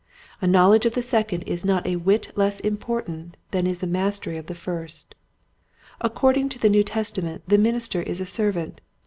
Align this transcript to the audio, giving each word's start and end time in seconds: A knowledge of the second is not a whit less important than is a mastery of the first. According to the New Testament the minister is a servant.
A 0.41 0.47
knowledge 0.47 0.87
of 0.87 0.95
the 0.95 1.03
second 1.03 1.43
is 1.43 1.63
not 1.63 1.85
a 1.85 1.95
whit 1.97 2.35
less 2.35 2.59
important 2.59 3.37
than 3.51 3.67
is 3.67 3.83
a 3.83 3.85
mastery 3.85 4.35
of 4.35 4.47
the 4.47 4.55
first. 4.55 5.13
According 6.03 6.49
to 6.49 6.57
the 6.57 6.69
New 6.69 6.83
Testament 6.83 7.43
the 7.47 7.59
minister 7.59 8.01
is 8.01 8.19
a 8.19 8.25
servant. 8.25 8.81